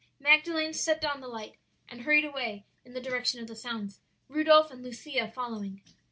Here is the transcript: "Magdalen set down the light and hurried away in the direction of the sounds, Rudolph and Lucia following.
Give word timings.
"Magdalen 0.19 0.73
set 0.73 0.99
down 0.99 1.21
the 1.21 1.27
light 1.27 1.57
and 1.87 2.01
hurried 2.01 2.25
away 2.25 2.65
in 2.83 2.93
the 2.93 2.99
direction 2.99 3.39
of 3.39 3.47
the 3.47 3.55
sounds, 3.55 3.99
Rudolph 4.29 4.71
and 4.71 4.81
Lucia 4.81 5.31
following. 5.31 5.83